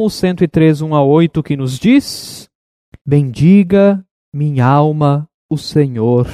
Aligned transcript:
Salmo 0.00 0.08
103, 0.08 0.80
1 0.80 0.94
a 0.94 1.04
8, 1.04 1.42
que 1.42 1.56
nos 1.58 1.78
diz: 1.78 2.48
Bendiga 3.06 4.02
minha 4.32 4.64
alma 4.64 5.28
o 5.50 5.58
Senhor, 5.58 6.26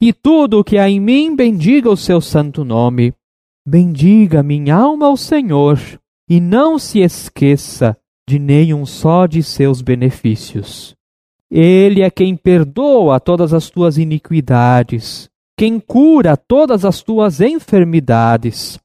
e 0.00 0.14
tudo 0.14 0.60
o 0.60 0.64
que 0.64 0.78
há 0.78 0.88
em 0.88 0.98
mim 0.98 1.36
bendiga 1.36 1.90
o 1.90 1.96
seu 1.96 2.22
santo 2.22 2.64
nome. 2.64 3.12
Bendiga 3.66 4.42
minha 4.42 4.76
alma 4.76 5.10
o 5.10 5.16
Senhor, 5.18 5.78
e 6.26 6.40
não 6.40 6.78
se 6.78 7.00
esqueça 7.00 7.94
de 8.26 8.38
nenhum 8.38 8.86
só 8.86 9.26
de 9.26 9.42
seus 9.42 9.82
benefícios. 9.82 10.96
Ele 11.50 12.00
é 12.00 12.10
quem 12.10 12.34
perdoa 12.34 13.20
todas 13.20 13.52
as 13.52 13.68
tuas 13.68 13.98
iniquidades, 13.98 15.28
quem 15.54 15.78
cura 15.78 16.34
todas 16.34 16.82
as 16.82 17.02
tuas 17.02 17.42
enfermidades, 17.42 18.80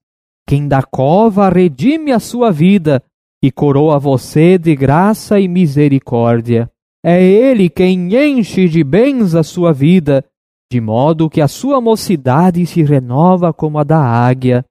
quem 0.46 0.68
da 0.68 0.84
cova 0.84 1.48
redime 1.48 2.12
a 2.12 2.20
sua 2.20 2.52
vida 2.52 3.02
e 3.42 3.52
coroa 3.52 4.00
você 4.00 4.58
de 4.58 4.76
graça 4.76 5.40
e 5.40 5.48
misericórdia. 5.48 6.70
É 7.04 7.22
Ele 7.24 7.70
quem 7.70 8.14
enche 8.16 8.68
de 8.68 8.84
bens 8.84 9.36
a 9.36 9.44
sua 9.44 9.72
vida, 9.72 10.26
de 10.72 10.82
modo 10.82 11.30
que 11.30 11.40
a 11.40 11.48
sua 11.48 11.80
mocidade 11.80 12.66
se 12.66 12.84
renova 12.84 13.54
como 13.54 13.78
a 13.78 13.84
da 13.84 14.00
águia. 14.00 14.66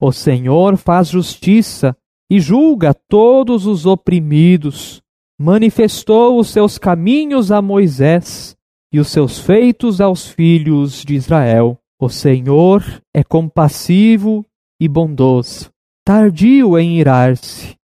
O 0.00 0.12
Senhor 0.12 0.76
faz 0.76 1.08
justiça 1.08 1.96
e 2.30 2.40
julga 2.40 2.94
todos 2.94 3.66
os 3.66 3.84
oprimidos. 3.84 5.02
Manifestou 5.38 6.38
os 6.38 6.50
seus 6.50 6.78
caminhos 6.78 7.50
a 7.50 7.60
Moisés 7.60 8.56
e 8.92 9.00
os 9.00 9.08
seus 9.08 9.38
feitos 9.38 10.00
aos 10.00 10.26
filhos 10.28 11.04
de 11.04 11.14
Israel. 11.14 11.78
O 12.00 12.08
Senhor 12.08 12.82
é 13.14 13.22
compassivo 13.22 14.44
e 14.80 14.88
bondoso, 14.88 15.70
tardio 16.04 16.78
em 16.78 16.98
irar-se 16.98 17.76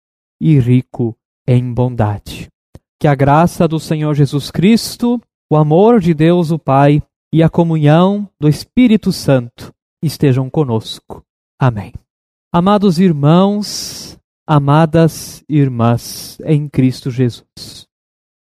e 0.40 0.58
rico 0.58 1.16
em 1.46 1.72
bondade. 1.72 2.48
Que 3.00 3.08
a 3.08 3.14
graça 3.14 3.68
do 3.68 3.78
Senhor 3.78 4.14
Jesus 4.14 4.50
Cristo, 4.50 5.20
o 5.50 5.56
amor 5.56 6.00
de 6.00 6.14
Deus 6.14 6.50
o 6.50 6.58
Pai 6.58 7.02
e 7.32 7.42
a 7.42 7.48
comunhão 7.48 8.28
do 8.40 8.48
Espírito 8.48 9.12
Santo 9.12 9.72
estejam 10.02 10.48
conosco. 10.48 11.22
Amém. 11.60 11.92
Amados 12.52 12.98
irmãos, 12.98 14.16
Amadas 14.48 15.42
irmãs 15.48 16.38
em 16.44 16.68
Cristo 16.68 17.10
Jesus, 17.10 17.88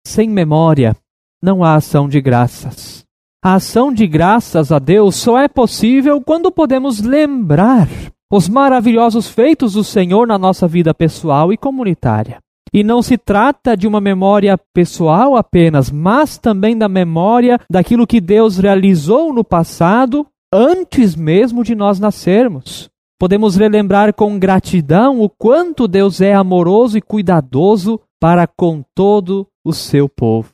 sem 0.06 0.30
memória 0.30 0.96
não 1.42 1.64
há 1.64 1.74
ação 1.74 2.08
de 2.08 2.20
graças. 2.20 3.04
A 3.42 3.54
ação 3.54 3.92
de 3.92 4.06
graças 4.06 4.70
a 4.70 4.78
Deus 4.78 5.16
só 5.16 5.40
é 5.40 5.48
possível 5.48 6.20
quando 6.20 6.52
podemos 6.52 7.00
lembrar 7.00 7.88
os 8.30 8.48
maravilhosos 8.48 9.28
feitos 9.28 9.72
do 9.72 9.82
Senhor 9.82 10.26
na 10.26 10.38
nossa 10.38 10.68
vida 10.68 10.94
pessoal 10.94 11.52
e 11.52 11.56
comunitária. 11.56 12.38
E 12.72 12.84
não 12.84 13.02
se 13.02 13.18
trata 13.18 13.76
de 13.76 13.88
uma 13.88 14.00
memória 14.00 14.56
pessoal 14.72 15.36
apenas, 15.36 15.90
mas 15.90 16.38
também 16.38 16.78
da 16.78 16.88
memória 16.88 17.58
daquilo 17.68 18.06
que 18.06 18.20
Deus 18.20 18.58
realizou 18.58 19.32
no 19.32 19.42
passado, 19.42 20.24
antes 20.52 21.16
mesmo 21.16 21.64
de 21.64 21.74
nós 21.74 21.98
nascermos. 21.98 22.88
Podemos 23.18 23.56
relembrar 23.56 24.14
com 24.14 24.38
gratidão 24.38 25.20
o 25.20 25.28
quanto 25.28 25.88
Deus 25.88 26.20
é 26.20 26.32
amoroso 26.32 26.96
e 26.96 27.02
cuidadoso 27.02 28.00
para 28.20 28.46
com 28.46 28.84
todo 28.94 29.46
o 29.64 29.72
seu 29.72 30.08
povo. 30.08 30.52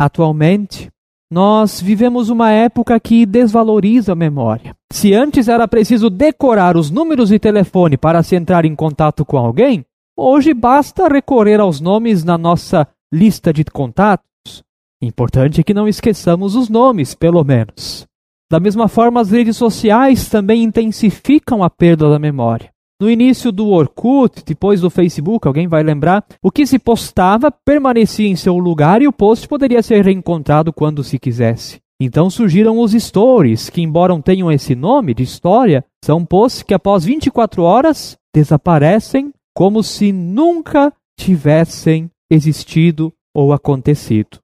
Atualmente, 0.00 0.88
nós 1.30 1.80
vivemos 1.80 2.30
uma 2.30 2.50
época 2.50 2.98
que 2.98 3.26
desvaloriza 3.26 4.12
a 4.12 4.16
memória. 4.16 4.74
Se 4.90 5.12
antes 5.12 5.48
era 5.48 5.68
preciso 5.68 6.08
decorar 6.08 6.76
os 6.76 6.90
números 6.90 7.28
de 7.28 7.38
telefone 7.38 7.96
para 7.96 8.22
se 8.22 8.34
entrar 8.34 8.64
em 8.64 8.74
contato 8.74 9.24
com 9.24 9.36
alguém, 9.36 9.84
hoje 10.16 10.54
basta 10.54 11.06
recorrer 11.06 11.60
aos 11.60 11.80
nomes 11.80 12.24
na 12.24 12.38
nossa 12.38 12.88
lista 13.12 13.52
de 13.52 13.64
contatos. 13.64 14.24
Importante 15.00 15.60
é 15.60 15.64
que 15.64 15.74
não 15.74 15.86
esqueçamos 15.86 16.56
os 16.56 16.68
nomes, 16.68 17.14
pelo 17.14 17.44
menos. 17.44 18.06
Da 18.50 18.58
mesma 18.58 18.88
forma, 18.88 19.20
as 19.20 19.30
redes 19.30 19.56
sociais 19.56 20.28
também 20.30 20.62
intensificam 20.62 21.62
a 21.62 21.68
perda 21.68 22.08
da 22.08 22.18
memória. 22.18 22.70
No 23.00 23.08
início 23.08 23.52
do 23.52 23.68
Orkut, 23.68 24.42
depois 24.44 24.80
do 24.80 24.90
Facebook, 24.90 25.46
alguém 25.46 25.68
vai 25.68 25.84
lembrar, 25.84 26.24
o 26.42 26.50
que 26.50 26.66
se 26.66 26.80
postava 26.80 27.48
permanecia 27.48 28.26
em 28.26 28.34
seu 28.34 28.58
lugar 28.58 29.00
e 29.00 29.06
o 29.06 29.12
post 29.12 29.46
poderia 29.46 29.80
ser 29.84 30.04
reencontrado 30.04 30.72
quando 30.72 31.04
se 31.04 31.16
quisesse. 31.16 31.80
Então 32.00 32.28
surgiram 32.28 32.80
os 32.80 32.92
stories, 32.92 33.70
que 33.70 33.80
embora 33.80 34.20
tenham 34.20 34.50
esse 34.50 34.74
nome 34.74 35.14
de 35.14 35.22
história, 35.22 35.84
são 36.04 36.24
posts 36.24 36.64
que 36.64 36.74
após 36.74 37.04
24 37.04 37.62
horas 37.62 38.18
desaparecem 38.34 39.32
como 39.54 39.82
se 39.82 40.12
nunca 40.12 40.92
tivessem 41.18 42.10
existido 42.28 43.12
ou 43.32 43.52
acontecido. 43.52 44.38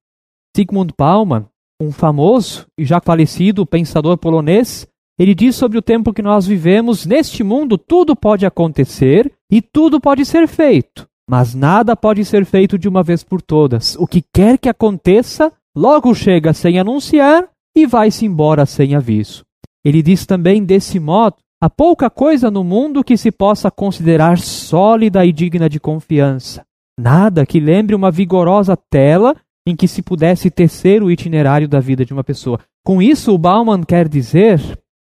Sigmund 0.57 0.95
Bauman, 0.97 1.47
um 1.81 1.91
famoso 1.91 2.67
e 2.79 2.85
já 2.85 3.01
falecido 3.01 3.67
pensador 3.67 4.17
polonês, 4.17 4.87
ele 5.19 5.35
diz 5.35 5.55
sobre 5.55 5.79
o 5.79 5.83
tempo 5.83 6.13
que 6.13 6.23
nós 6.23 6.47
vivemos: 6.47 7.07
neste 7.07 7.45
mundo 7.45 7.79
tudo 7.79 8.17
pode 8.17 8.45
acontecer 8.45 9.33
e 9.51 9.63
tudo 9.63 10.01
pode 10.01 10.25
ser 10.25 10.49
feito, 10.49 11.07
mas 11.29 11.55
nada 11.55 11.95
pode 11.95 12.25
ser 12.25 12.45
feito 12.45 12.79
de 12.79 12.89
uma 12.89 13.03
vez 13.03 13.23
por 13.23 13.41
todas. 13.41 13.97
O 13.97 14.07
que 14.07 14.23
quer 14.33 14.59
que 14.59 14.69
aconteça, 14.69 15.53
logo 15.77 16.15
chega 16.15 16.53
sem 16.53 16.79
anunciar 16.79 17.49
e 17.77 17.87
vai-se 17.87 18.27
embora 18.27 18.67
sem 18.67 18.95
aviso. 18.95 19.45
Ele 19.85 20.03
diz 20.03 20.27
também 20.27 20.65
desse 20.65 20.99
modo: 20.99 21.37
há 21.61 21.71
pouca 21.71 22.11
coisa 22.11 22.51
no 22.51 22.65
mundo 22.65 23.05
que 23.05 23.17
se 23.17 23.31
possa 23.31 23.71
considerar 23.71 24.39
sólida 24.39 25.25
e 25.25 25.33
digna 25.33 25.69
de 25.69 25.79
confiança. 25.79 26.65
Nada 26.99 27.47
que 27.47 27.61
lembre 27.61 27.95
uma 27.95 28.11
vigorosa 28.11 28.77
tela 28.77 29.37
em 29.67 29.75
que 29.75 29.89
se 29.89 30.03
pudesse 30.03 30.51
tecer 30.51 31.03
o 31.03 31.11
itinerário 31.11 31.69
da 31.69 31.81
vida 31.81 32.05
de 32.05 32.13
uma 32.13 32.23
pessoa. 32.23 32.61
Com 32.85 33.01
isso, 33.01 33.33
o 33.33 33.39
Bauman 33.39 33.83
quer 33.83 34.09
dizer 34.09 34.61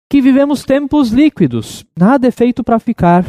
que 0.09 0.21
vivemos 0.21 0.63
tempos 0.63 1.09
líquidos, 1.09 1.85
nada 1.97 2.27
é 2.27 2.31
feito 2.31 2.63
para 2.63 2.79
ficar. 2.79 3.25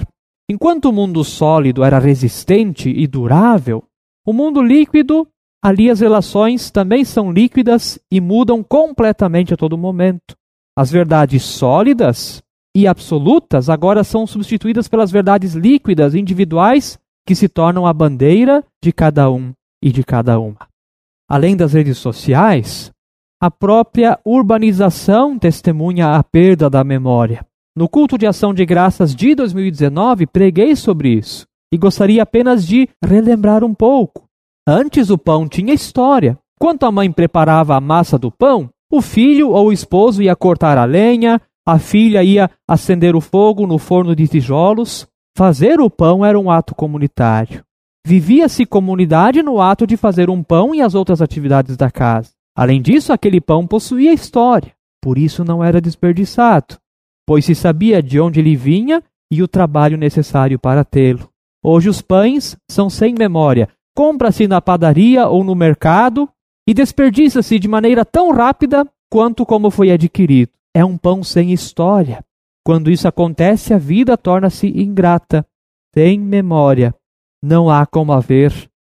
Enquanto 0.50 0.86
o 0.86 0.92
mundo 0.92 1.22
sólido 1.24 1.84
era 1.84 1.98
resistente 1.98 2.88
e 2.88 3.06
durável, 3.06 3.84
o 4.26 4.32
mundo 4.32 4.62
líquido, 4.62 5.26
ali 5.62 5.90
as 5.90 6.00
relações 6.00 6.70
também 6.70 7.04
são 7.04 7.30
líquidas 7.30 7.98
e 8.10 8.20
mudam 8.20 8.62
completamente 8.62 9.52
a 9.52 9.56
todo 9.56 9.76
momento. 9.76 10.36
As 10.76 10.90
verdades 10.90 11.42
sólidas 11.42 12.42
e 12.76 12.86
absolutas 12.86 13.68
agora 13.68 14.04
são 14.04 14.26
substituídas 14.26 14.88
pelas 14.88 15.10
verdades 15.10 15.54
líquidas 15.54 16.14
individuais 16.14 16.98
que 17.26 17.34
se 17.34 17.48
tornam 17.48 17.86
a 17.86 17.92
bandeira 17.92 18.64
de 18.82 18.92
cada 18.92 19.30
um 19.30 19.52
e 19.82 19.90
de 19.90 20.04
cada 20.04 20.38
uma 20.38 20.68
além 21.28 21.56
das 21.56 21.74
redes 21.74 21.98
sociais, 21.98 22.90
a 23.40 23.50
própria 23.50 24.18
urbanização 24.24 25.38
testemunha 25.38 26.16
a 26.16 26.24
perda 26.24 26.68
da 26.68 26.82
memória. 26.82 27.46
No 27.76 27.88
culto 27.88 28.18
de 28.18 28.26
ação 28.26 28.52
de 28.52 28.66
graças 28.66 29.14
de 29.14 29.34
2019, 29.36 30.26
preguei 30.26 30.74
sobre 30.74 31.10
isso 31.10 31.46
e 31.72 31.78
gostaria 31.78 32.22
apenas 32.22 32.66
de 32.66 32.88
relembrar 33.04 33.62
um 33.62 33.72
pouco. 33.72 34.24
Antes 34.66 35.08
o 35.08 35.16
pão 35.16 35.48
tinha 35.48 35.72
história. 35.72 36.36
Quando 36.58 36.84
a 36.84 36.90
mãe 36.90 37.12
preparava 37.12 37.76
a 37.76 37.80
massa 37.80 38.18
do 38.18 38.32
pão, 38.32 38.68
o 38.90 39.00
filho 39.00 39.50
ou 39.50 39.68
o 39.68 39.72
esposo 39.72 40.20
ia 40.20 40.34
cortar 40.34 40.76
a 40.76 40.84
lenha, 40.84 41.40
a 41.64 41.78
filha 41.78 42.24
ia 42.24 42.50
acender 42.66 43.14
o 43.14 43.20
fogo 43.20 43.66
no 43.66 43.78
forno 43.78 44.16
de 44.16 44.26
tijolos. 44.26 45.06
Fazer 45.36 45.80
o 45.80 45.88
pão 45.88 46.24
era 46.24 46.40
um 46.40 46.50
ato 46.50 46.74
comunitário. 46.74 47.62
Vivia-se 48.04 48.66
comunidade 48.66 49.42
no 49.42 49.60
ato 49.60 49.86
de 49.86 49.96
fazer 49.96 50.28
um 50.28 50.42
pão 50.42 50.74
e 50.74 50.80
as 50.80 50.96
outras 50.96 51.22
atividades 51.22 51.76
da 51.76 51.88
casa. 51.88 52.37
Além 52.58 52.82
disso, 52.82 53.12
aquele 53.12 53.40
pão 53.40 53.64
possuía 53.64 54.12
história, 54.12 54.72
por 55.00 55.16
isso 55.16 55.44
não 55.44 55.62
era 55.62 55.80
desperdiçado, 55.80 56.76
pois 57.24 57.44
se 57.44 57.54
sabia 57.54 58.02
de 58.02 58.18
onde 58.18 58.40
ele 58.40 58.56
vinha 58.56 59.00
e 59.30 59.44
o 59.44 59.46
trabalho 59.46 59.96
necessário 59.96 60.58
para 60.58 60.84
tê-lo. 60.84 61.30
Hoje 61.64 61.88
os 61.88 62.02
pães 62.02 62.56
são 62.68 62.90
sem 62.90 63.14
memória, 63.16 63.68
compra-se 63.96 64.48
na 64.48 64.60
padaria 64.60 65.28
ou 65.28 65.44
no 65.44 65.54
mercado 65.54 66.28
e 66.68 66.74
desperdiça-se 66.74 67.60
de 67.60 67.68
maneira 67.68 68.04
tão 68.04 68.32
rápida 68.32 68.84
quanto 69.08 69.46
como 69.46 69.70
foi 69.70 69.92
adquirido. 69.92 70.50
É 70.74 70.84
um 70.84 70.98
pão 70.98 71.22
sem 71.22 71.52
história. 71.52 72.24
Quando 72.66 72.90
isso 72.90 73.06
acontece, 73.06 73.72
a 73.72 73.78
vida 73.78 74.16
torna-se 74.18 74.66
ingrata, 74.66 75.46
sem 75.94 76.18
memória 76.18 76.92
não 77.40 77.70
há 77.70 77.86
como 77.86 78.12
haver 78.12 78.52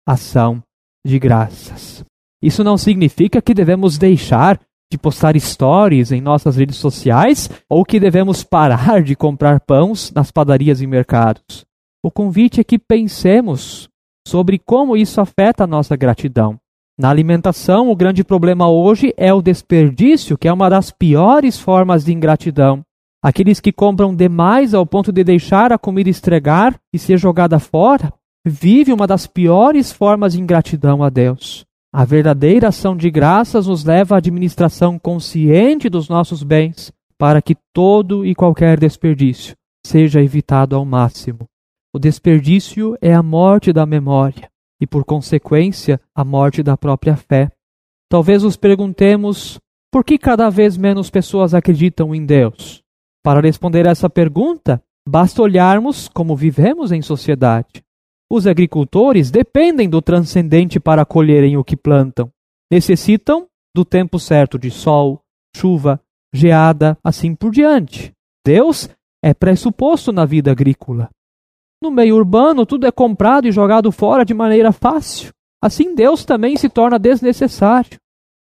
ação 0.07 0.63
de 1.05 1.19
graças. 1.19 2.05
Isso 2.43 2.63
não 2.63 2.79
significa 2.79 3.43
que 3.43 3.55
devemos 3.55 3.99
deixar 3.99 4.61
de 4.91 4.97
postar 4.97 5.39
stories 5.39 6.13
em 6.13 6.21
nossas 6.21 6.57
redes 6.57 6.77
sociais 6.77 7.51
ou 7.69 7.85
que 7.85 8.01
devemos 8.01 8.43
parar 8.43 9.03
de 9.03 9.15
comprar 9.15 9.61
pães 9.61 10.11
nas 10.13 10.31
padarias 10.31 10.81
e 10.81 10.87
mercados. 10.87 11.67
O 12.03 12.11
convite 12.11 12.61
é 12.61 12.65
que 12.65 12.79
pensemos 12.79 13.89
sobre 14.27 14.59
como 14.59 14.97
isso 14.97 15.21
afeta 15.21 15.65
a 15.65 15.67
nossa 15.67 15.97
gratidão. 15.97 16.59
Na 16.99 17.11
alimentação, 17.11 17.91
o 17.91 17.97
grande 17.97 18.25
problema 18.25 18.69
hoje 18.69 19.13
é 19.17 19.33
o 19.33 19.43
desperdício, 19.43 20.37
que 20.37 20.49
é 20.49 20.53
uma 20.53 20.69
das 20.69 20.91
piores 20.91 21.59
formas 21.59 22.05
de 22.05 22.13
ingratidão. 22.13 22.83
Aqueles 23.23 23.61
que 23.61 23.73
compram 23.73 24.15
demais 24.15 24.75
ao 24.75 24.87
ponto 24.87 25.13
de 25.13 25.23
deixar 25.23 25.73
a 25.73 25.79
comida 25.79 26.09
estregar 26.09 26.79
e 26.93 26.99
ser 26.99 27.19
jogada 27.19 27.59
fora 27.59 28.13
vive 28.45 28.93
uma 28.93 29.07
das 29.07 29.27
piores 29.27 29.93
formas 29.93 30.33
de 30.33 30.41
ingratidão 30.41 31.03
a 31.03 31.11
Deus. 31.11 31.68
A 31.93 32.05
verdadeira 32.05 32.69
ação 32.69 32.95
de 32.95 33.11
graças 33.11 33.67
nos 33.67 33.83
leva 33.83 34.15
à 34.15 34.19
administração 34.19 34.99
consciente 34.99 35.89
dos 35.89 36.09
nossos 36.09 36.43
bens, 36.43 36.93
para 37.17 37.41
que 37.41 37.57
todo 37.73 38.27
e 38.27 38.35
qualquer 38.35 38.79
desperdício 38.79 39.57
seja 39.85 40.23
evitado 40.23 40.77
ao 40.77 40.85
máximo. 40.85 41.49
O 41.93 41.99
desperdício 41.99 42.97
é 43.01 43.15
a 43.15 43.23
morte 43.23 43.73
da 43.73 43.87
memória 43.87 44.51
e, 44.79 44.87
por 44.87 45.05
consequência, 45.05 45.99
a 46.15 46.23
morte 46.23 46.63
da 46.63 46.77
própria 46.77 47.17
fé. 47.17 47.51
Talvez 48.09 48.43
nos 48.43 48.57
perguntemos 48.57 49.59
por 49.91 50.05
que 50.05 50.19
cada 50.19 50.51
vez 50.51 50.77
menos 50.77 51.09
pessoas 51.09 51.55
acreditam 51.55 52.15
em 52.15 52.25
Deus? 52.27 52.83
Para 53.23 53.41
responder 53.41 53.87
essa 53.87 54.11
pergunta, 54.11 54.83
basta 55.09 55.41
olharmos 55.41 56.09
como 56.09 56.37
vivemos 56.37 56.93
em 56.93 57.01
sociedade. 57.01 57.83
Os 58.31 58.47
agricultores 58.47 59.31
dependem 59.31 59.89
do 59.89 60.03
transcendente 60.03 60.79
para 60.79 61.05
colherem 61.05 61.57
o 61.57 61.65
que 61.65 61.77
plantam. 61.77 62.31
Necessitam 62.71 63.49
do 63.75 63.85
tempo 63.85 64.19
certo 64.19 64.59
de 64.59 64.71
sol, 64.71 65.23
chuva, 65.57 66.01
geada, 66.33 66.99
assim 67.03 67.35
por 67.35 67.51
diante. 67.51 68.13
Deus 68.47 68.89
é 69.23 69.33
pressuposto 69.33 70.13
na 70.13 70.25
vida 70.25 70.51
agrícola. 70.51 71.09
No 71.83 71.91
meio 71.91 72.17
urbano, 72.17 72.67
tudo 72.67 72.87
é 72.87 72.93
comprado 72.93 73.47
e 73.47 73.53
jogado 73.53 73.91
fora 73.91 74.25
de 74.25 74.35
maneira 74.35 74.73
fácil. 74.73 75.33
Assim, 75.63 75.95
Deus 75.95 76.25
também 76.25 76.57
se 76.57 76.69
torna 76.69 76.99
desnecessário. 76.99 77.99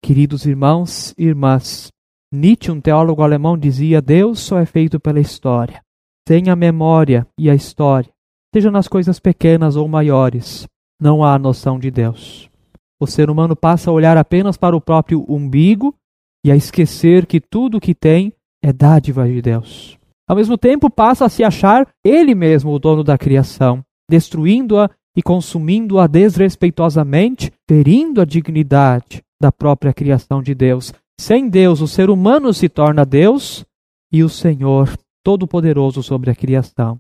Queridos 0.03 0.45
irmãos 0.45 1.13
e 1.17 1.25
irmãs, 1.25 1.89
Nietzsche, 2.31 2.71
um 2.71 2.81
teólogo 2.81 3.21
alemão, 3.21 3.57
dizia: 3.57 4.01
Deus 4.01 4.39
só 4.39 4.59
é 4.59 4.65
feito 4.65 4.99
pela 4.99 5.19
história. 5.19 5.81
Sem 6.27 6.49
a 6.49 6.55
memória 6.55 7.27
e 7.37 7.49
a 7.49 7.55
história, 7.55 8.09
seja 8.53 8.69
nas 8.69 8.88
coisas 8.88 9.19
pequenas 9.19 9.75
ou 9.75 9.88
maiores, 9.88 10.67
não 11.01 11.23
há 11.23 11.39
noção 11.39 11.79
de 11.79 11.89
Deus. 11.89 12.50
O 13.01 13.07
ser 13.07 13.29
humano 13.29 13.55
passa 13.55 13.89
a 13.89 13.94
olhar 13.94 14.15
apenas 14.15 14.57
para 14.57 14.75
o 14.75 14.81
próprio 14.81 15.25
umbigo 15.27 15.95
e 16.45 16.51
a 16.51 16.55
esquecer 16.55 17.25
que 17.25 17.41
tudo 17.41 17.77
o 17.77 17.81
que 17.81 17.95
tem 17.95 18.31
é 18.63 18.71
dádiva 18.71 19.27
de 19.27 19.41
Deus. 19.41 19.97
Ao 20.29 20.35
mesmo 20.35 20.55
tempo, 20.57 20.89
passa 20.89 21.25
a 21.25 21.29
se 21.29 21.44
achar 21.44 21.88
ele 22.05 22.35
mesmo 22.35 22.71
o 22.71 22.79
dono 22.79 23.03
da 23.03 23.17
criação, 23.17 23.83
destruindo-a 24.09 24.89
e 25.17 25.21
consumindo-a 25.21 26.06
desrespeitosamente, 26.06 27.51
ferindo 27.67 28.21
a 28.21 28.25
dignidade 28.25 29.21
da 29.41 29.51
própria 29.51 29.94
criação 29.94 30.41
de 30.41 30.53
Deus. 30.53 30.94
Sem 31.19 31.49
Deus, 31.49 31.81
o 31.81 31.88
ser 31.88 32.09
humano 32.09 32.53
se 32.53 32.69
torna 32.69 33.03
Deus 33.03 33.65
e 34.11 34.23
o 34.23 34.29
Senhor 34.29 34.95
todo-poderoso 35.23 36.03
sobre 36.03 36.29
a 36.29 36.35
criação. 36.35 36.99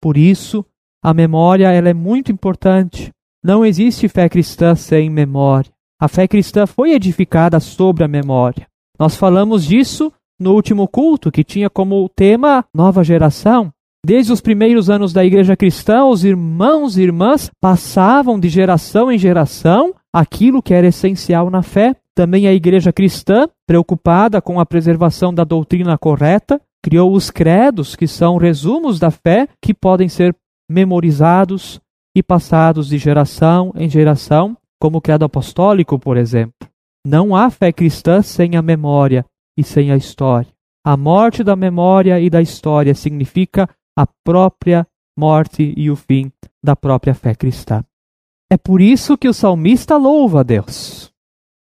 Por 0.00 0.16
isso, 0.16 0.64
a 1.04 1.12
memória 1.12 1.70
ela 1.70 1.90
é 1.90 1.92
muito 1.92 2.32
importante. 2.32 3.12
Não 3.44 3.62
existe 3.62 4.08
fé 4.08 4.26
cristã 4.26 4.74
sem 4.74 5.10
memória. 5.10 5.70
A 6.00 6.08
fé 6.08 6.26
cristã 6.26 6.66
foi 6.66 6.92
edificada 6.92 7.60
sobre 7.60 8.02
a 8.02 8.08
memória. 8.08 8.66
Nós 8.98 9.14
falamos 9.14 9.66
disso 9.66 10.10
no 10.40 10.54
último 10.54 10.88
culto, 10.88 11.30
que 11.30 11.44
tinha 11.44 11.68
como 11.68 12.08
tema 12.16 12.64
nova 12.74 13.04
geração. 13.04 13.70
Desde 14.04 14.32
os 14.32 14.40
primeiros 14.40 14.88
anos 14.88 15.12
da 15.12 15.22
igreja 15.22 15.54
cristã, 15.54 16.06
os 16.06 16.24
irmãos 16.24 16.96
e 16.96 17.02
irmãs 17.02 17.50
passavam 17.60 18.40
de 18.40 18.48
geração 18.48 19.12
em 19.12 19.18
geração 19.18 19.94
aquilo 20.10 20.62
que 20.62 20.72
era 20.72 20.86
essencial 20.86 21.50
na 21.50 21.62
fé. 21.62 21.94
Também 22.14 22.46
a 22.46 22.54
igreja 22.54 22.94
cristã, 22.94 23.46
preocupada 23.66 24.40
com 24.40 24.58
a 24.58 24.64
preservação 24.64 25.34
da 25.34 25.44
doutrina 25.44 25.98
correta, 25.98 26.58
criou 26.82 27.12
os 27.12 27.30
credos, 27.30 27.94
que 27.94 28.06
são 28.06 28.38
resumos 28.38 28.98
da 28.98 29.10
fé 29.10 29.48
que 29.60 29.74
podem 29.74 30.08
ser 30.08 30.34
memorizados 30.68 31.80
e 32.16 32.22
passados 32.22 32.88
de 32.88 32.98
geração 32.98 33.72
em 33.76 33.88
geração, 33.88 34.56
como 34.80 34.98
o 34.98 35.00
credo 35.00 35.24
apostólico, 35.24 35.98
por 35.98 36.16
exemplo. 36.16 36.68
Não 37.06 37.34
há 37.34 37.50
fé 37.50 37.72
cristã 37.72 38.22
sem 38.22 38.56
a 38.56 38.62
memória 38.62 39.24
e 39.56 39.62
sem 39.62 39.90
a 39.90 39.96
história. 39.96 40.48
A 40.84 40.96
morte 40.96 41.42
da 41.42 41.56
memória 41.56 42.20
e 42.20 42.28
da 42.28 42.42
história 42.42 42.94
significa 42.94 43.68
a 43.96 44.06
própria 44.24 44.86
morte 45.16 45.72
e 45.76 45.90
o 45.90 45.96
fim 45.96 46.30
da 46.62 46.74
própria 46.76 47.14
fé 47.14 47.34
cristã. 47.34 47.84
É 48.50 48.56
por 48.56 48.80
isso 48.80 49.16
que 49.16 49.28
o 49.28 49.34
salmista 49.34 49.96
louva 49.96 50.40
a 50.40 50.42
Deus. 50.42 51.12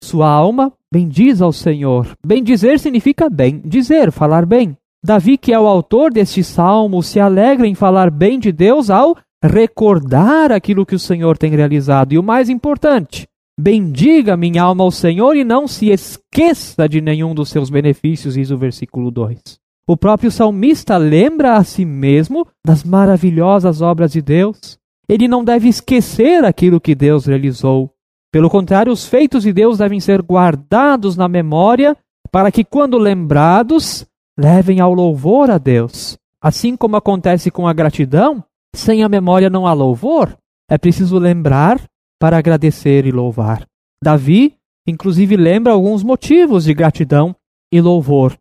Sua 0.03 0.29
alma 0.29 0.73
bendiz 0.91 1.41
ao 1.41 1.51
Senhor. 1.51 2.17
Bendizer 2.25 2.79
significa 2.79 3.29
bem 3.29 3.59
dizer, 3.59 4.11
falar 4.11 4.45
bem. 4.45 4.77
Davi, 5.03 5.37
que 5.37 5.53
é 5.53 5.59
o 5.59 5.67
autor 5.67 6.11
deste 6.11 6.43
salmo, 6.43 7.01
se 7.01 7.19
alegra 7.19 7.65
em 7.65 7.73
falar 7.73 8.11
bem 8.11 8.37
de 8.37 8.51
Deus 8.51 8.89
ao 8.89 9.15
recordar 9.43 10.51
aquilo 10.51 10.85
que 10.85 10.95
o 10.95 10.99
Senhor 10.99 11.37
tem 11.37 11.51
realizado. 11.51 12.13
E 12.13 12.19
o 12.19 12.23
mais 12.23 12.49
importante, 12.49 13.25
bendiga 13.57 14.35
minha 14.35 14.63
alma 14.63 14.83
ao 14.83 14.91
Senhor 14.91 15.35
e 15.37 15.43
não 15.43 15.67
se 15.67 15.89
esqueça 15.89 16.87
de 16.87 16.99
nenhum 16.99 17.33
dos 17.33 17.49
seus 17.49 17.69
benefícios, 17.69 18.33
diz 18.33 18.51
o 18.51 18.57
versículo 18.57 19.09
2. 19.09 19.39
O 19.87 19.97
próprio 19.97 20.29
salmista 20.29 20.97
lembra 20.97 21.55
a 21.55 21.63
si 21.63 21.85
mesmo 21.85 22.45
das 22.65 22.83
maravilhosas 22.83 23.81
obras 23.81 24.11
de 24.11 24.21
Deus, 24.21 24.77
ele 25.07 25.27
não 25.27 25.43
deve 25.43 25.67
esquecer 25.67 26.45
aquilo 26.45 26.79
que 26.79 26.93
Deus 26.93 27.25
realizou. 27.25 27.91
Pelo 28.31 28.49
contrário, 28.49 28.91
os 28.91 29.07
feitos 29.07 29.43
de 29.43 29.51
Deus 29.51 29.79
devem 29.79 29.99
ser 29.99 30.21
guardados 30.21 31.17
na 31.17 31.27
memória 31.27 31.97
para 32.31 32.51
que, 32.51 32.63
quando 32.63 32.97
lembrados, 32.97 34.05
levem 34.39 34.80
ao 34.80 34.94
louvor 34.94 35.51
a 35.51 35.57
Deus. 35.57 36.18
Assim 36.41 36.77
como 36.77 36.95
acontece 36.95 37.51
com 37.51 37.68
a 37.68 37.74
gratidão, 37.74 38.41
sem 38.74 39.03
a 39.03 39.09
memória 39.09 39.50
não 39.50 39.68
há 39.68 39.74
louvor. 39.74 40.38
É 40.69 40.77
preciso 40.77 41.18
lembrar 41.18 41.83
para 42.18 42.38
agradecer 42.38 43.06
e 43.06 43.12
louvar. 43.12 43.65
Davi, 44.01 44.56
inclusive, 44.88 45.36
lembra 45.36 45.74
alguns 45.74 46.03
motivos 46.03 46.63
de 46.63 46.74
gratidão 46.74 47.36
e 47.69 47.81
louvor. 47.81 48.37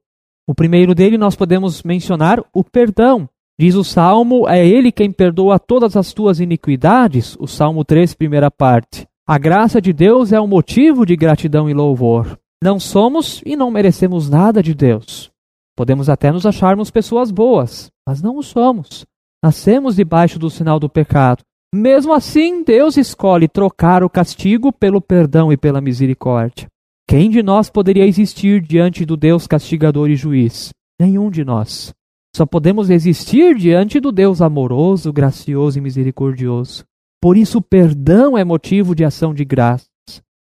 O 0.46 0.54
primeiro 0.54 0.94
dele 0.94 1.18
nós 1.18 1.34
podemos 1.34 1.82
mencionar 1.82 2.40
o 2.54 2.62
perdão. 2.62 3.28
Diz 3.58 3.74
o 3.74 3.82
Salmo: 3.82 4.48
É 4.48 4.64
Ele 4.64 4.92
quem 4.92 5.10
perdoa 5.10 5.58
todas 5.58 5.96
as 5.96 6.12
tuas 6.12 6.38
iniquidades. 6.38 7.36
O 7.40 7.48
Salmo 7.48 7.84
3, 7.84 8.14
primeira 8.14 8.52
parte. 8.52 9.04
A 9.26 9.36
graça 9.36 9.80
de 9.80 9.92
Deus 9.92 10.32
é 10.32 10.40
um 10.40 10.46
motivo 10.46 11.04
de 11.04 11.16
gratidão 11.16 11.68
e 11.68 11.74
louvor. 11.74 12.38
Não 12.62 12.78
somos 12.78 13.42
e 13.44 13.56
não 13.56 13.70
merecemos 13.70 14.30
nada 14.30 14.62
de 14.62 14.74
Deus. 14.74 15.30
Podemos 15.78 16.08
até 16.08 16.32
nos 16.32 16.44
acharmos 16.44 16.90
pessoas 16.90 17.30
boas, 17.30 17.88
mas 18.04 18.20
não 18.20 18.36
o 18.36 18.42
somos. 18.42 19.06
Nascemos 19.40 19.94
debaixo 19.94 20.36
do 20.36 20.50
sinal 20.50 20.80
do 20.80 20.88
pecado. 20.88 21.44
Mesmo 21.72 22.12
assim, 22.12 22.64
Deus 22.64 22.96
escolhe 22.96 23.46
trocar 23.46 24.02
o 24.02 24.10
castigo 24.10 24.72
pelo 24.72 25.00
perdão 25.00 25.52
e 25.52 25.56
pela 25.56 25.80
misericórdia. 25.80 26.66
Quem 27.08 27.30
de 27.30 27.44
nós 27.44 27.70
poderia 27.70 28.04
existir 28.04 28.60
diante 28.60 29.04
do 29.04 29.16
Deus 29.16 29.46
castigador 29.46 30.10
e 30.10 30.16
juiz? 30.16 30.70
Nenhum 31.00 31.30
de 31.30 31.44
nós. 31.44 31.94
Só 32.34 32.44
podemos 32.44 32.90
existir 32.90 33.54
diante 33.54 34.00
do 34.00 34.10
Deus 34.10 34.42
amoroso, 34.42 35.12
gracioso 35.12 35.78
e 35.78 35.80
misericordioso. 35.80 36.82
Por 37.22 37.36
isso, 37.36 37.58
o 37.58 37.62
perdão 37.62 38.36
é 38.36 38.42
motivo 38.42 38.96
de 38.96 39.04
ação 39.04 39.32
de 39.32 39.44
graças. 39.44 39.86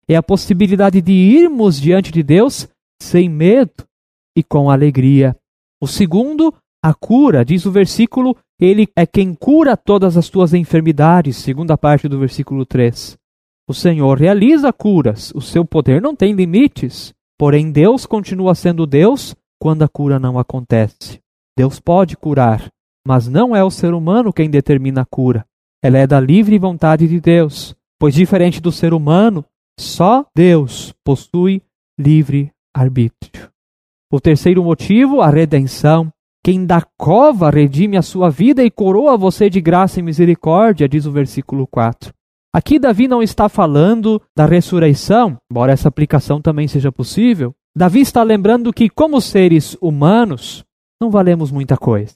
É 0.06 0.18
a 0.18 0.22
possibilidade 0.22 1.02
de 1.02 1.14
irmos 1.14 1.80
diante 1.80 2.12
de 2.12 2.22
Deus 2.22 2.68
sem 3.02 3.30
medo 3.30 3.86
e 4.36 4.44
com 4.44 4.70
alegria. 4.70 5.36
O 5.82 5.88
segundo, 5.88 6.54
a 6.84 6.94
cura, 6.94 7.44
diz 7.44 7.66
o 7.66 7.72
versículo, 7.72 8.36
ele 8.60 8.88
é 8.96 9.06
quem 9.06 9.34
cura 9.34 9.76
todas 9.76 10.18
as 10.18 10.30
tuas 10.30 10.54
enfermidades, 10.54 11.38
segunda 11.38 11.78
parte 11.78 12.08
do 12.08 12.20
versículo 12.20 12.66
3. 12.66 13.18
O 13.68 13.74
Senhor 13.74 14.18
realiza 14.18 14.74
curas, 14.74 15.32
o 15.34 15.42
seu 15.42 15.64
poder 15.64 16.02
não 16.02 16.16
tem 16.16 16.34
limites, 16.34 17.14
porém 17.38 17.72
Deus 17.72 18.06
continua 18.06 18.56
sendo 18.56 18.86
Deus 18.86 19.36
quando 19.60 19.84
a 19.84 19.88
cura 19.88 20.20
não 20.20 20.38
acontece. 20.38 21.20
Deus 21.58 21.80
pode 21.80 22.18
curar, 22.18 22.70
mas 23.08 23.28
não 23.28 23.56
é 23.56 23.64
o 23.64 23.72
ser 23.72 23.94
humano 23.94 24.34
quem 24.34 24.50
determina 24.50 25.02
a 25.02 25.06
cura. 25.06 25.46
Ela 25.82 26.00
é 26.00 26.08
da 26.08 26.20
livre 26.20 26.58
vontade 26.58 27.08
de 27.08 27.20
Deus, 27.20 27.76
pois 28.00 28.14
diferente 28.14 28.62
do 28.62 28.72
ser 28.72 28.94
humano, 28.94 29.46
só 29.80 30.26
Deus 30.36 30.94
possui 31.04 31.62
livre 31.98 32.52
arbítrio. 32.74 33.53
O 34.14 34.22
terceiro 34.22 34.64
motivo, 34.64 35.22
a 35.22 35.30
redenção. 35.32 36.14
Quem 36.46 36.68
da 36.68 36.84
cova 37.00 37.50
redime 37.50 37.98
a 37.98 38.04
sua 38.04 38.30
vida 38.30 38.64
e 38.64 38.70
coroa 38.70 39.18
você 39.18 39.50
de 39.50 39.60
graça 39.60 40.00
e 40.00 40.04
misericórdia, 40.04 40.88
diz 40.88 41.08
o 41.08 41.12
versículo 41.12 41.66
4. 41.66 42.14
Aqui 42.54 42.78
Davi 42.78 43.08
não 43.08 43.24
está 43.24 43.50
falando 43.50 44.22
da 44.38 44.46
ressurreição, 44.46 45.36
embora 45.50 45.72
essa 45.72 45.88
aplicação 45.88 46.40
também 46.40 46.68
seja 46.68 46.92
possível. 46.92 47.56
Davi 47.76 48.02
está 48.02 48.22
lembrando 48.22 48.72
que, 48.72 48.88
como 48.88 49.20
seres 49.20 49.76
humanos, 49.82 50.64
não 51.02 51.10
valemos 51.10 51.52
muita 51.52 51.76
coisa. 51.76 52.14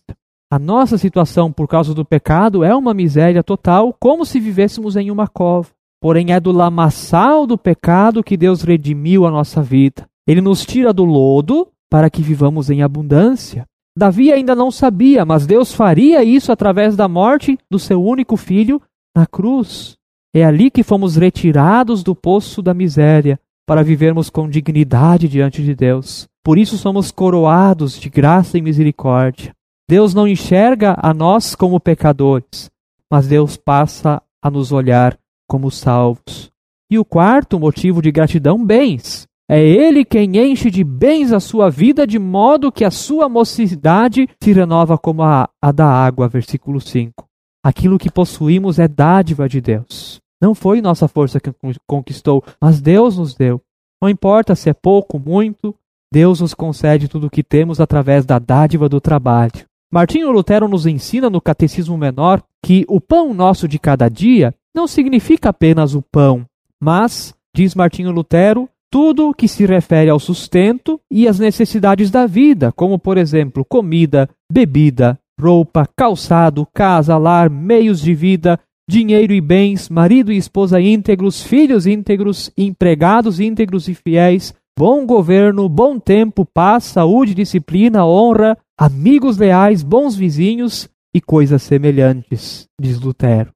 A 0.52 0.60
nossa 0.60 1.00
situação 1.00 1.52
por 1.52 1.68
causa 1.68 1.96
do 1.96 2.06
pecado 2.06 2.64
é 2.64 2.76
uma 2.76 2.94
miséria 2.94 3.42
total, 3.42 3.92
como 4.00 4.24
se 4.24 4.40
vivêssemos 4.40 4.96
em 4.96 5.10
uma 5.10 5.28
cova. 5.28 5.70
Porém, 6.00 6.32
é 6.32 6.40
do 6.40 6.52
lamaçal 6.52 7.48
do 7.48 7.58
pecado 7.58 8.24
que 8.24 8.38
Deus 8.38 8.62
redimiu 8.62 9.26
a 9.26 9.32
nossa 9.32 9.64
vida. 9.64 10.08
Ele 10.28 10.42
nos 10.42 10.64
tira 10.64 10.94
do 10.94 11.04
lodo 11.04 11.68
para 11.90 12.10
que 12.10 12.22
vivamos 12.22 12.70
em 12.70 12.82
abundância. 12.82 13.66
Davi 13.98 14.32
ainda 14.32 14.56
não 14.56 14.70
sabia, 14.70 15.26
mas 15.26 15.48
Deus 15.48 15.74
faria 15.74 16.24
isso 16.24 16.52
através 16.52 16.96
da 16.96 17.08
morte 17.08 17.58
do 17.70 17.80
seu 17.80 18.04
único 18.04 18.38
filho, 18.38 18.82
na 19.16 19.26
cruz. 19.26 19.96
É 20.34 20.46
ali 20.46 20.70
que 20.70 20.84
fomos 20.84 21.16
retirados 21.16 22.04
do 22.04 22.16
poço 22.16 22.62
da 22.62 22.74
miséria 22.74 23.40
para 23.66 23.84
vivermos 23.84 24.30
com 24.30 24.48
dignidade 24.48 25.28
diante 25.28 25.64
de 25.64 25.74
Deus. 25.74 26.28
Por 26.44 26.58
isso 26.58 26.78
somos 26.78 27.12
coroados 27.12 28.00
de 28.00 28.10
graça 28.10 28.58
e 28.58 28.62
misericórdia. 28.62 29.52
Deus 29.90 30.14
não 30.14 30.28
enxerga 30.28 30.96
a 31.02 31.14
nós 31.14 31.56
como 31.56 31.80
pecadores, 31.80 32.70
mas 33.12 33.28
Deus 33.28 33.58
passa 33.58 34.22
a 34.42 34.52
nos 34.52 34.72
olhar 34.72 35.18
como 35.48 35.72
salvos. 35.72 36.52
E 36.90 37.00
o 37.00 37.06
quarto 37.06 37.60
motivo 37.60 38.02
de 38.02 38.12
gratidão, 38.12 38.64
bens. 38.64 39.28
É 39.50 39.62
Ele 39.62 40.04
quem 40.04 40.38
enche 40.38 40.70
de 40.70 40.84
bens 40.84 41.32
a 41.32 41.40
sua 41.40 41.70
vida, 41.70 42.06
de 42.06 42.20
modo 42.20 42.72
que 42.72 42.84
a 42.84 42.92
sua 42.92 43.30
mocidade 43.30 44.28
se 44.42 44.52
renova 44.52 44.98
como 44.98 45.24
a, 45.24 45.50
a 45.62 45.72
da 45.72 45.88
água. 45.88 46.28
Versículo 46.28 46.82
5. 46.82 47.26
Aquilo 47.64 47.98
que 47.98 48.12
possuímos 48.12 48.78
é 48.78 48.88
dádiva 48.88 49.48
de 49.48 49.62
Deus. 49.62 50.20
Não 50.42 50.54
foi 50.54 50.82
nossa 50.82 51.08
força 51.08 51.40
que 51.40 51.52
conquistou, 51.88 52.44
mas 52.62 52.82
Deus 52.82 53.18
nos 53.18 53.34
deu. 53.34 53.62
Não 54.02 54.10
importa 54.10 54.54
se 54.54 54.70
é 54.70 54.74
pouco, 54.74 55.18
muito, 55.18 55.74
Deus 56.12 56.42
nos 56.42 56.54
concede 56.54 57.08
tudo 57.08 57.28
o 57.28 57.30
que 57.30 57.44
temos 57.44 57.80
através 57.80 58.26
da 58.26 58.38
dádiva 58.38 58.88
do 58.88 59.02
trabalho. 59.02 59.66
Martinho 59.92 60.32
Lutero 60.32 60.68
nos 60.68 60.86
ensina 60.86 61.30
no 61.30 61.42
Catecismo 61.42 61.98
Menor 61.98 62.44
que 62.64 62.86
o 62.88 63.00
pão 63.00 63.34
nosso 63.34 63.68
de 63.68 63.80
cada 63.80 64.10
dia 64.10 64.54
não 64.76 64.86
significa 64.86 65.50
apenas 65.50 65.96
o 65.96 66.02
pão, 66.02 66.46
mas, 66.80 67.34
diz 67.56 67.74
Martinho 67.74 68.12
Lutero, 68.12 68.70
tudo 68.92 69.34
que 69.34 69.48
se 69.48 69.66
refere 69.66 70.10
ao 70.10 70.20
sustento 70.20 71.00
e 71.12 71.28
às 71.28 71.40
necessidades 71.40 72.10
da 72.10 72.26
vida, 72.26 72.72
como 72.72 72.98
por 72.98 73.18
exemplo 73.18 73.66
comida, 73.66 74.30
bebida, 74.52 75.20
roupa, 75.40 75.88
calçado, 75.96 76.68
casa, 76.74 77.18
lar, 77.18 77.50
meios 77.50 78.02
de 78.02 78.14
vida, 78.14 78.60
dinheiro 78.90 79.34
e 79.34 79.42
bens, 79.42 79.90
marido 79.90 80.32
e 80.32 80.38
esposa 80.38 80.80
íntegros, 80.80 81.44
filhos 81.44 81.86
íntegros, 81.86 82.52
empregados 82.58 83.40
íntegros 83.40 83.88
e 83.88 83.94
fiéis, 83.94 84.54
bom 84.78 85.06
governo, 85.06 85.68
bom 85.68 86.00
tempo, 86.00 86.46
paz, 86.46 86.86
saúde, 86.86 87.36
disciplina, 87.36 88.06
honra, 88.06 88.58
amigos 88.78 89.38
leais, 89.38 89.84
bons 89.84 90.16
vizinhos 90.16 90.90
e 91.14 91.20
coisas 91.20 91.62
semelhantes, 91.62 92.68
diz 92.80 93.00
Lutero. 93.00 93.52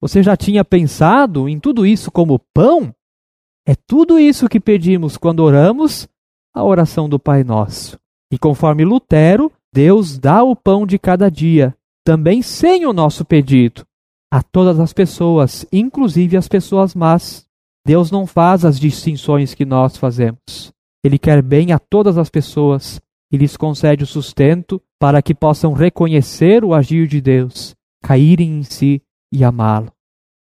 Você 0.00 0.22
já 0.22 0.36
tinha 0.36 0.64
pensado 0.64 1.48
em 1.48 1.58
tudo 1.58 1.86
isso 1.86 2.10
como 2.10 2.40
pão? 2.54 2.92
É 3.66 3.74
tudo 3.74 4.16
isso 4.16 4.48
que 4.48 4.60
pedimos 4.60 5.16
quando 5.16 5.40
oramos 5.40 6.08
a 6.54 6.62
oração 6.62 7.08
do 7.08 7.18
Pai 7.18 7.42
Nosso. 7.42 7.98
E 8.32 8.38
conforme 8.38 8.84
Lutero, 8.84 9.50
Deus 9.74 10.18
dá 10.18 10.44
o 10.44 10.54
pão 10.54 10.86
de 10.86 11.00
cada 11.00 11.28
dia, 11.28 11.76
também 12.04 12.42
sem 12.42 12.86
o 12.86 12.92
nosso 12.92 13.24
pedido, 13.24 13.84
a 14.32 14.40
todas 14.40 14.78
as 14.78 14.92
pessoas, 14.92 15.66
inclusive 15.72 16.36
as 16.36 16.46
pessoas 16.46 16.94
más. 16.94 17.44
Deus 17.84 18.10
não 18.10 18.24
faz 18.24 18.64
as 18.64 18.78
distinções 18.78 19.52
que 19.52 19.64
nós 19.64 19.96
fazemos. 19.96 20.72
Ele 21.04 21.18
quer 21.18 21.42
bem 21.42 21.72
a 21.72 21.78
todas 21.78 22.16
as 22.18 22.30
pessoas 22.30 23.00
e 23.32 23.36
lhes 23.36 23.56
concede 23.56 24.04
o 24.04 24.06
sustento 24.06 24.80
para 24.98 25.20
que 25.20 25.34
possam 25.34 25.72
reconhecer 25.72 26.64
o 26.64 26.72
agir 26.72 27.08
de 27.08 27.20
Deus, 27.20 27.74
caírem 28.02 28.58
em 28.58 28.62
si 28.62 29.02
e 29.32 29.44
amá-lo. 29.44 29.92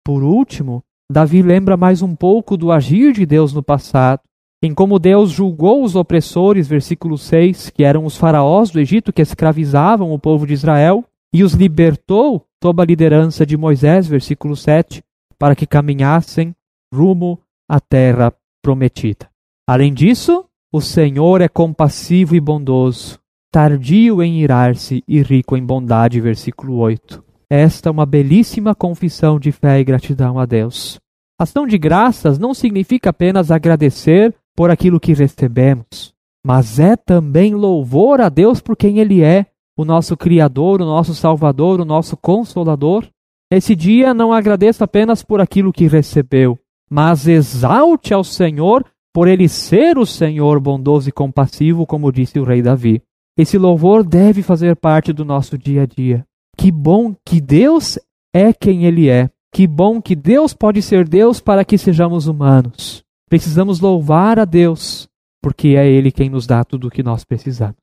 Por 0.05 0.23
último, 0.23 0.83
Davi 1.11 1.41
lembra 1.41 1.75
mais 1.75 2.03
um 2.03 2.15
pouco 2.15 2.55
do 2.55 2.71
agir 2.71 3.13
de 3.13 3.25
Deus 3.25 3.51
no 3.51 3.63
passado, 3.63 4.21
em 4.61 4.73
como 4.75 4.99
Deus 4.99 5.31
julgou 5.31 5.83
os 5.83 5.95
opressores, 5.95 6.67
versículo 6.67 7.17
6, 7.17 7.71
que 7.71 7.83
eram 7.83 8.05
os 8.05 8.15
faraós 8.15 8.69
do 8.69 8.79
Egito 8.79 9.11
que 9.11 9.21
escravizavam 9.21 10.11
o 10.11 10.19
povo 10.19 10.45
de 10.45 10.53
Israel, 10.53 11.03
e 11.33 11.43
os 11.43 11.53
libertou 11.53 12.45
sob 12.61 12.81
a 12.81 12.85
liderança 12.85 13.43
de 13.43 13.57
Moisés, 13.57 14.05
versículo 14.05 14.55
7, 14.55 15.01
para 15.39 15.55
que 15.55 15.65
caminhassem 15.65 16.53
rumo 16.93 17.39
à 17.67 17.79
terra 17.79 18.31
prometida. 18.61 19.29
Além 19.67 19.93
disso, 19.93 20.45
o 20.71 20.79
Senhor 20.79 21.41
é 21.41 21.47
compassivo 21.47 22.35
e 22.35 22.39
bondoso, 22.39 23.19
tardio 23.51 24.21
em 24.21 24.41
irar-se 24.41 25.03
e 25.07 25.23
rico 25.23 25.57
em 25.57 25.65
bondade, 25.65 26.21
versículo 26.21 26.75
8. 26.75 27.28
Esta 27.51 27.89
é 27.89 27.91
uma 27.91 28.05
belíssima 28.05 28.75
confissão 28.75 29.39
de 29.39 29.51
fé 29.51 29.79
e 29.79 29.83
gratidão 29.83 30.37
a 30.37 30.45
Deus. 30.45 30.99
Ação 31.39 31.65
de 31.65 31.79
graças 31.79 32.37
não 32.37 32.53
significa 32.53 33.09
apenas 33.09 33.49
agradecer 33.49 34.35
por 34.55 34.69
aquilo 34.69 34.99
que 34.99 35.13
recebemos, 35.13 36.13
mas 36.45 36.79
é 36.79 36.95
também 36.95 37.55
louvor 37.55 38.21
a 38.21 38.29
Deus 38.29 38.61
por 38.61 38.75
quem 38.75 38.99
Ele 38.99 39.23
é, 39.23 39.47
o 39.75 39.83
nosso 39.83 40.15
Criador, 40.15 40.81
o 40.81 40.85
nosso 40.85 41.15
Salvador, 41.15 41.79
o 41.79 41.85
nosso 41.85 42.15
Consolador. 42.17 43.07
Nesse 43.51 43.75
dia, 43.75 44.13
não 44.13 44.31
agradeça 44.31 44.83
apenas 44.83 45.23
por 45.23 45.41
aquilo 45.41 45.73
que 45.73 45.87
recebeu, 45.87 46.59
mas 46.87 47.27
exalte 47.27 48.13
ao 48.13 48.23
Senhor 48.23 48.85
por 49.11 49.27
Ele 49.27 49.49
ser 49.49 49.97
o 49.97 50.05
Senhor 50.05 50.59
bondoso 50.59 51.09
e 51.09 51.11
compassivo, 51.11 51.87
como 51.87 52.11
disse 52.11 52.37
o 52.37 52.43
rei 52.43 52.61
Davi. 52.61 53.01
Esse 53.35 53.57
louvor 53.57 54.03
deve 54.03 54.43
fazer 54.43 54.75
parte 54.75 55.11
do 55.11 55.25
nosso 55.25 55.57
dia 55.57 55.83
a 55.83 55.85
dia. 55.85 56.25
Que 56.59 56.73
bom 56.73 57.15
que 57.25 57.39
Deus 57.39 57.97
é 58.33 58.51
quem 58.51 58.83
Ele 58.83 59.07
é. 59.07 59.29
Que 59.49 59.65
bom 59.65 60.01
que 60.01 60.13
Deus 60.13 60.53
pode 60.53 60.81
ser 60.81 61.07
Deus 61.07 61.39
para 61.39 61.63
que 61.63 61.77
sejamos 61.77 62.27
humanos. 62.27 63.01
Precisamos 63.29 63.79
louvar 63.79 64.37
a 64.37 64.43
Deus, 64.43 65.07
porque 65.41 65.69
é 65.69 65.89
Ele 65.89 66.11
quem 66.11 66.29
nos 66.29 66.45
dá 66.45 66.65
tudo 66.65 66.87
o 66.87 66.91
que 66.91 67.01
nós 67.01 67.23
precisamos. 67.23 67.77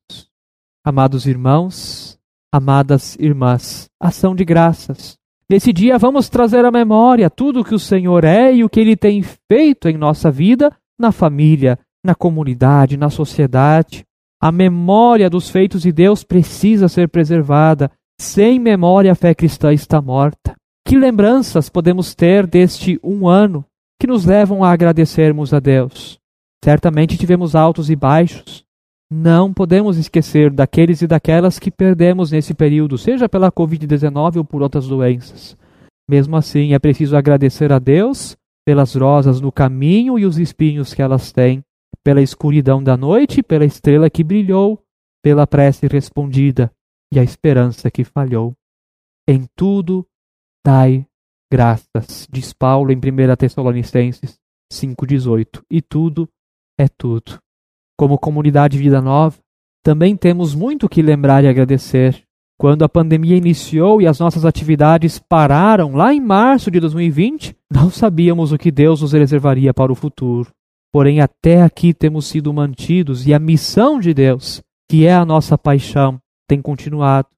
Amados 0.85 1.27
irmãos, 1.27 2.19
amadas 2.53 3.17
irmãs, 3.19 3.89
ação 3.99 4.37
de 4.37 4.45
graças. 4.45 5.17
Nesse 5.51 5.73
dia 5.73 5.97
vamos 5.97 6.29
trazer 6.29 6.63
à 6.67 6.71
memória 6.71 7.31
tudo 7.31 7.61
o 7.61 7.65
que 7.65 7.75
o 7.75 7.79
Senhor 7.79 8.25
é 8.25 8.53
e 8.53 8.63
o 8.63 8.69
que 8.69 8.79
Ele 8.79 8.95
tem 8.95 9.23
feito 9.23 9.89
em 9.89 9.97
nossa 9.97 10.31
vida, 10.31 10.71
na 11.01 11.13
família, 11.13 11.79
na 12.05 12.15
comunidade, 12.15 12.99
na 12.99 13.09
sociedade. 13.09 14.05
A 14.39 14.53
memória 14.53 15.31
dos 15.31 15.49
feitos 15.49 15.81
de 15.81 15.93
Deus 15.93 16.23
precisa 16.23 16.89
ser 16.89 17.09
preservada. 17.09 17.91
Sem 18.19 18.59
memória, 18.59 19.13
a 19.13 19.15
fé 19.15 19.35
cristã 19.35 19.73
está 19.73 20.01
morta. 20.01 20.55
Que 20.87 20.97
lembranças 20.97 21.69
podemos 21.69 22.15
ter 22.15 22.47
deste 22.47 22.99
um 23.03 23.29
ano 23.29 23.65
que 24.01 24.07
nos 24.07 24.25
levam 24.25 24.65
a 24.65 24.71
agradecermos 24.71 25.53
a 25.53 25.61
Deus? 25.61 26.19
Certamente 26.65 27.19
tivemos 27.19 27.55
altos 27.55 27.91
e 27.91 27.97
baixos. 27.97 28.65
Não 29.11 29.53
podemos 29.53 29.99
esquecer 29.99 30.51
daqueles 30.51 31.03
e 31.03 31.07
daquelas 31.07 31.59
que 31.59 31.71
perdemos 31.71 32.33
nesse 32.33 32.55
período, 32.55 32.97
seja 32.97 33.29
pela 33.29 33.53
Covid-19 33.53 34.37
ou 34.37 34.45
por 34.45 34.63
outras 34.63 34.89
doenças. 34.89 35.57
Mesmo 36.09 36.37
assim, 36.37 36.73
é 36.73 36.79
preciso 36.79 37.17
agradecer 37.17 37.73
a 37.73 37.79
Deus 37.79 38.37
pelas 38.65 38.95
rosas 38.95 39.41
no 39.41 39.53
caminho 39.53 40.19
e 40.19 40.25
os 40.25 40.39
espinhos 40.39 40.95
que 40.95 41.03
elas 41.03 41.31
têm, 41.31 41.63
pela 42.03 42.23
escuridão 42.23 42.83
da 42.83 42.97
noite, 42.97 43.43
pela 43.43 43.65
estrela 43.65 44.11
que 44.11 44.25
brilhou, 44.25 44.83
pela 45.23 45.47
prece 45.47 45.87
respondida 45.87 46.71
e 47.17 47.19
a 47.19 47.23
esperança 47.23 47.91
que 47.91 48.05
falhou. 48.05 48.55
Em 49.27 49.47
tudo 49.57 50.07
dai 50.65 51.07
graças, 51.51 52.29
diz 52.31 52.53
Paulo 52.53 52.93
em 52.93 52.97
1 52.97 53.37
Tessalonicenses 53.37 54.39
5,18. 54.73 55.63
E 55.71 55.81
tudo 55.81 56.29
é 56.79 56.87
tudo. 56.89 57.39
Como 57.99 58.19
comunidade 58.19 58.77
Vida 58.77 59.01
Nova, 59.01 59.39
também 59.83 60.17
temos 60.17 60.55
muito 60.55 60.89
que 60.89 61.01
lembrar 61.01 61.43
e 61.45 61.49
agradecer. 61.49 62.23
Quando 62.59 62.85
a 62.85 62.89
pandemia 62.89 63.37
iniciou 63.37 64.01
e 64.01 64.07
as 64.07 64.19
nossas 64.19 64.45
atividades 64.45 65.19
pararam 65.19 65.95
lá 65.95 66.13
em 66.13 66.21
março 66.21 66.71
de 66.71 66.81
2020, 66.81 67.57
não 67.71 67.91
sabíamos 67.91 68.53
o 68.53 68.59
que 68.59 68.71
Deus 68.71 69.03
nos 69.03 69.13
reservaria 69.13 69.73
para 69.73 69.93
o 69.93 69.95
futuro. 69.95 70.51
Porém, 70.93 71.21
até 71.21 71.63
aqui 71.63 71.93
temos 71.93 72.27
sido 72.27 72.53
mantidos 72.53 73.27
e 73.27 73.35
a 73.35 73.39
missão 73.39 74.01
de 74.01 74.15
Deus, 74.15 74.63
que 74.89 75.05
é 75.07 75.15
a 75.15 75.25
nossa 75.25 75.59
paixão, 75.59 76.19
tem 76.47 76.61
continuado. 76.61 77.29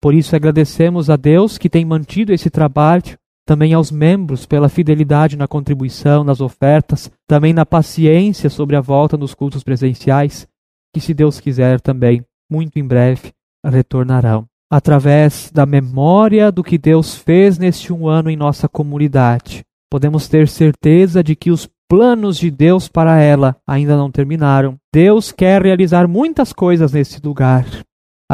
Por 0.00 0.14
isso, 0.14 0.34
agradecemos 0.36 1.08
a 1.08 1.16
Deus 1.16 1.56
que 1.58 1.70
tem 1.70 1.84
mantido 1.84 2.32
esse 2.32 2.50
trabalho, 2.50 3.18
também 3.46 3.74
aos 3.74 3.90
membros 3.90 4.46
pela 4.46 4.68
fidelidade 4.68 5.36
na 5.36 5.46
contribuição, 5.46 6.24
nas 6.24 6.40
ofertas, 6.40 7.10
também 7.26 7.52
na 7.52 7.66
paciência 7.66 8.48
sobre 8.48 8.76
a 8.76 8.80
volta 8.80 9.16
nos 9.16 9.34
cultos 9.34 9.62
presenciais, 9.62 10.46
que, 10.92 11.00
se 11.00 11.12
Deus 11.12 11.40
quiser, 11.40 11.80
também, 11.80 12.24
muito 12.50 12.78
em 12.78 12.86
breve, 12.86 13.32
retornarão 13.64 14.46
através 14.74 15.52
da 15.54 15.64
memória 15.64 16.50
do 16.50 16.64
que 16.64 16.76
Deus 16.76 17.14
fez 17.14 17.58
neste 17.58 17.92
um 17.92 18.08
ano 18.08 18.28
em 18.28 18.36
nossa 18.36 18.68
comunidade. 18.68 19.62
Podemos 19.88 20.26
ter 20.26 20.48
certeza 20.48 21.22
de 21.22 21.36
que 21.36 21.52
os 21.52 21.68
planos 21.88 22.36
de 22.36 22.50
Deus 22.50 22.88
para 22.88 23.20
ela 23.20 23.56
ainda 23.64 23.96
não 23.96 24.10
terminaram. 24.10 24.76
Deus 24.92 25.30
quer 25.30 25.62
realizar 25.62 26.08
muitas 26.08 26.52
coisas 26.52 26.92
nesse 26.92 27.20
lugar. 27.24 27.64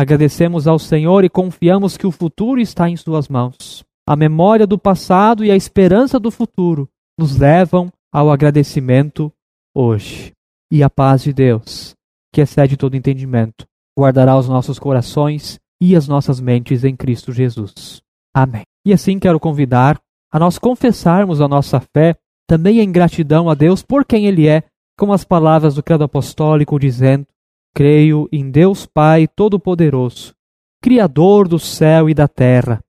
Agradecemos 0.00 0.66
ao 0.66 0.78
Senhor 0.78 1.25
e 1.25 1.28
confiamos 1.28 1.99
que 1.99 2.07
o 2.07 2.11
futuro 2.11 2.59
está 2.59 2.88
em 2.88 2.97
Suas 2.97 3.28
mãos. 3.28 3.85
A 4.09 4.16
memória 4.16 4.66
do 4.66 4.78
passado 4.78 5.45
e 5.45 5.50
a 5.50 5.57
esperança 5.57 6.19
do 6.19 6.30
futuro 6.30 6.88
nos 7.19 7.37
levam 7.37 7.92
ao 8.11 8.30
agradecimento 8.30 9.30
hoje. 9.76 10.33
E 10.73 10.83
a 10.83 10.88
paz 10.88 11.23
de 11.23 11.35
Deus, 11.35 11.95
que 12.33 12.40
excede 12.40 12.78
todo 12.78 12.97
entendimento, 12.97 13.66
guardará 13.95 14.38
os 14.38 14.49
nossos 14.49 14.78
corações 14.78 15.61
e 15.78 15.95
as 15.95 16.09
nossas 16.09 16.40
mentes 16.40 16.83
em 16.83 16.97
Cristo 16.97 17.30
Jesus. 17.30 18.00
Amém. 18.35 18.62
E 18.87 18.95
assim 18.95 19.19
quero 19.19 19.38
convidar 19.38 20.00
a 20.33 20.38
nós 20.38 20.57
confessarmos 20.59 21.42
a 21.42 21.47
nossa 21.47 21.78
fé 21.78 22.16
também 22.49 22.80
em 22.80 22.90
gratidão 22.90 23.50
a 23.50 23.54
Deus 23.54 23.83
por 23.83 24.07
quem 24.07 24.25
Ele 24.25 24.49
é, 24.49 24.62
com 24.99 25.12
as 25.12 25.25
palavras 25.25 25.75
do 25.75 25.83
credo 25.83 26.04
apostólico 26.04 26.78
dizendo: 26.78 27.26
Creio 27.75 28.29
em 28.33 28.50
Deus 28.50 28.85
Pai 28.85 29.29
Todo-Poderoso, 29.29 30.35
Criador 30.83 31.47
do 31.47 31.59
céu 31.59 32.11
e 32.11 32.15
da 32.15 32.27
terra, 32.27 32.83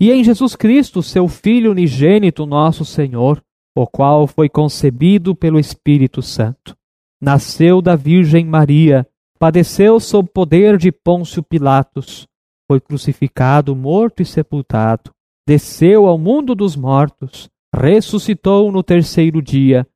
e 0.00 0.10
em 0.10 0.22
Jesus 0.24 0.56
Cristo, 0.56 1.02
seu 1.02 1.28
Filho 1.28 1.70
unigênito, 1.70 2.44
nosso 2.44 2.84
Senhor, 2.84 3.40
o 3.74 3.86
qual 3.86 4.26
foi 4.26 4.48
concebido 4.48 5.34
pelo 5.34 5.60
Espírito 5.60 6.20
Santo. 6.22 6.76
Nasceu 7.20 7.80
da 7.80 7.94
Virgem 7.94 8.44
Maria, 8.44 9.08
padeceu 9.38 10.00
sob 10.00 10.28
poder 10.28 10.76
de 10.76 10.90
Pôncio 10.90 11.42
Pilatos, 11.42 12.26
foi 12.68 12.80
crucificado, 12.80 13.76
morto 13.76 14.22
e 14.22 14.26
sepultado, 14.26 15.12
desceu 15.46 16.06
ao 16.06 16.18
mundo 16.18 16.54
dos 16.54 16.74
mortos, 16.74 17.48
ressuscitou 17.74 18.72
no 18.72 18.82
terceiro 18.82 19.40
dia, 19.40 19.86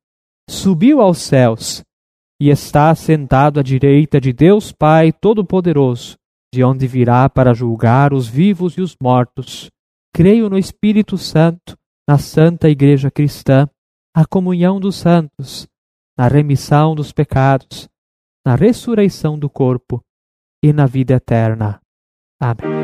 subiu 0.49 1.01
aos 1.01 1.17
céus 1.17 1.83
e 2.41 2.49
está 2.49 2.95
sentado 2.95 3.59
à 3.59 3.63
direita 3.63 4.19
de 4.19 4.33
Deus 4.33 4.71
Pai 4.71 5.11
Todo-Poderoso, 5.11 6.17
de 6.51 6.63
onde 6.63 6.87
virá 6.87 7.29
para 7.29 7.53
julgar 7.53 8.15
os 8.15 8.27
vivos 8.27 8.73
e 8.79 8.81
os 8.81 8.97
mortos. 8.99 9.69
Creio 10.11 10.49
no 10.49 10.57
Espírito 10.57 11.19
Santo, 11.19 11.77
na 12.09 12.17
Santa 12.17 12.67
Igreja 12.67 13.11
Cristã, 13.11 13.69
a 14.11 14.25
comunhão 14.25 14.79
dos 14.79 14.95
santos, 14.95 15.67
na 16.17 16.27
remissão 16.27 16.95
dos 16.95 17.11
pecados, 17.11 17.87
na 18.43 18.55
ressurreição 18.55 19.37
do 19.37 19.47
corpo 19.47 20.03
e 20.63 20.73
na 20.73 20.87
vida 20.87 21.13
eterna. 21.13 21.79
Amém. 22.41 22.80